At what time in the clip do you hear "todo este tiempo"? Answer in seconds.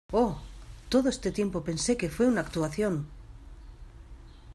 0.89-1.63